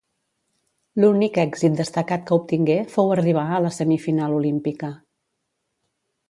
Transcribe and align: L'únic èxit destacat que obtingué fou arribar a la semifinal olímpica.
L'únic 1.01 1.35
èxit 1.43 1.75
destacat 1.81 2.25
que 2.29 2.37
obtingué 2.41 2.79
fou 2.95 3.13
arribar 3.17 3.45
a 3.51 3.61
la 3.67 3.73
semifinal 3.77 4.35
olímpica. 4.39 4.91